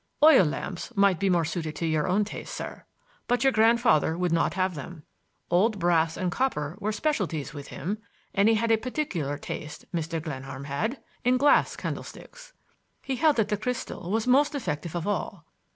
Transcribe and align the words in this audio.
"Oil 0.23 0.43
lamps 0.45 0.91
might 0.97 1.19
be 1.19 1.29
more 1.29 1.45
suited 1.45 1.75
to 1.75 1.85
your 1.85 2.07
own 2.07 2.25
taste, 2.25 2.55
sir. 2.55 2.85
But 3.27 3.43
your 3.43 3.53
grandfather 3.53 4.17
would 4.17 4.31
not 4.31 4.55
have 4.55 4.73
them. 4.73 5.03
Old 5.51 5.77
brass 5.77 6.17
and 6.17 6.31
copper 6.31 6.75
were 6.79 6.91
specialties 6.91 7.53
with 7.53 7.67
him, 7.67 7.99
and 8.33 8.49
he 8.49 8.55
had 8.55 8.71
a 8.71 8.77
particular 8.77 9.37
taste, 9.37 9.85
Mr. 9.93 10.19
Glenarm 10.19 10.63
had, 10.63 11.03
in 11.23 11.37
glass 11.37 11.75
candlesticks. 11.75 12.51
He 13.03 13.17
held 13.17 13.35
that 13.35 13.49
the 13.49 13.57
crystal 13.57 14.09
was 14.09 14.25
most 14.25 14.55
effective 14.55 14.95
of 14.95 15.05
all. 15.05 15.45